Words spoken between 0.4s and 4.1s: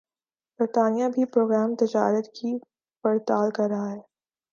برطانیہ بھِی پروگرام تجارت کی پڑتال کر رہا ہے